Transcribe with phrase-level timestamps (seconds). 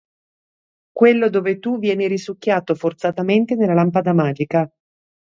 [0.91, 4.67] Quello dove tu vieni risucchiato forzatamente nella lampada magica.